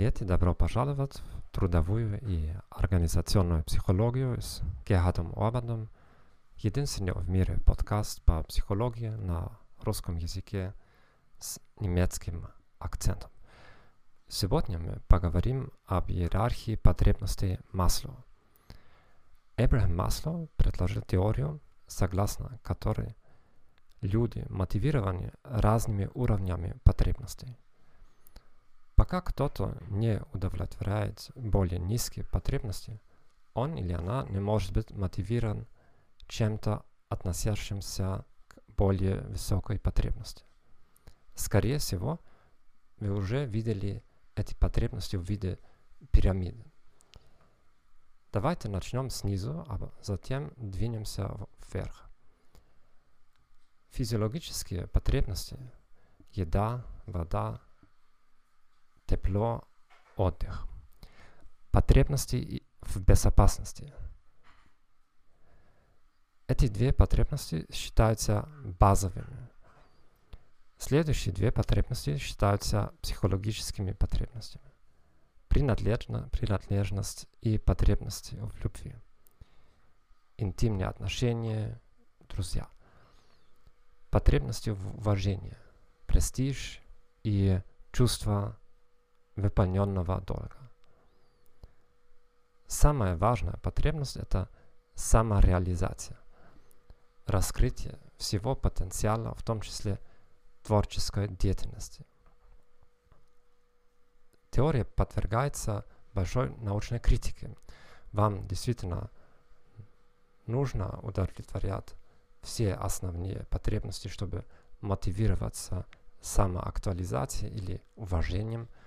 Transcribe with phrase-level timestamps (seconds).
[0.00, 5.90] Привет и добро пожаловать в трудовую и организационную психологию с Герхардом Орбаном,
[6.56, 10.72] единственный в мире подкаст по психологии на русском языке
[11.38, 13.30] с немецким акцентом.
[14.26, 18.24] Сегодня мы поговорим об иерархии потребностей Маслоу.
[19.58, 23.16] Эбрахам Маслоу предложил теорию, согласно которой
[24.00, 27.58] люди мотивированы разными уровнями потребностей–
[29.10, 33.00] Пока кто-то не удовлетворяет более низкие потребности,
[33.54, 35.66] он или она не может быть мотивирован
[36.28, 40.44] чем-то, относящимся к более высокой потребности.
[41.34, 42.20] Скорее всего,
[43.00, 44.04] вы уже видели
[44.36, 45.58] эти потребности в виде
[46.12, 46.64] пирамиды.
[48.32, 51.34] Давайте начнем снизу, а затем двинемся
[51.72, 52.08] вверх.
[53.88, 55.58] Физиологические потребности–
[56.30, 57.60] еда, вода,
[59.10, 59.64] тепло,
[60.16, 60.68] отдых.
[61.72, 63.92] Потребности в безопасности.
[66.46, 69.48] Эти две потребности считаются базовыми.
[70.78, 74.64] Следующие две потребности считаются психологическими потребностями.
[75.48, 78.94] Принадлежно, принадлежность и потребности в любви.
[80.36, 81.80] Интимные отношения,
[82.28, 82.68] друзья.
[84.10, 85.56] Потребности в уважении,
[86.06, 86.80] престиж
[87.24, 87.60] и
[87.92, 88.56] чувство
[89.40, 90.56] выполненного долга.
[92.66, 94.48] Самая важная потребность– это
[94.94, 96.18] самореализация,
[97.26, 99.98] раскрытие всего потенциала, в том числе
[100.62, 102.06] творческой деятельности.
[104.50, 107.56] Теория подвергается большой научной критике.
[108.12, 109.10] Вам действительно
[110.46, 111.94] нужно удовлетворять
[112.42, 114.44] все основные потребности, чтобы
[114.80, 115.86] мотивироваться
[116.20, 118.68] самоактуализацией или уважением–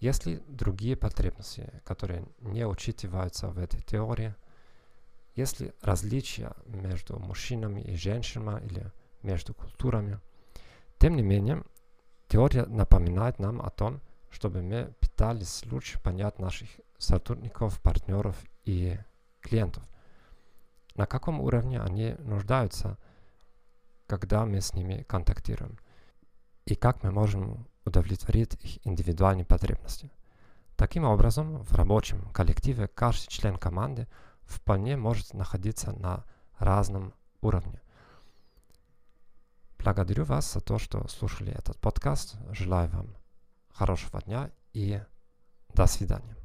[0.00, 4.34] если другие потребности, которые не учитываются в этой теории,
[5.36, 8.90] если различия между мужчинами и женщинами или
[9.22, 10.18] между культурами,
[10.98, 11.62] тем не менее,
[12.28, 14.00] теория напоминает нам о том,
[14.30, 18.98] чтобы мы пытались лучше понять наших сотрудников, партнеров и
[19.40, 19.82] клиентов.
[20.94, 22.96] На каком уровне они нуждаются,
[24.06, 25.78] когда мы с ними контактируем.
[26.64, 30.10] И как мы можем удовлетворит их индивидуальные потребности.
[30.76, 34.08] Таким образом, в рабочем коллективе каждый член команды
[34.42, 36.24] вполне может находиться на
[36.58, 37.12] разном
[37.42, 37.80] уровне.
[39.78, 42.36] Благодарю вас за то, что слушали этот подкаст.
[42.52, 43.14] Желаю вам
[43.72, 45.00] хорошего дня и
[45.74, 46.39] до свидания.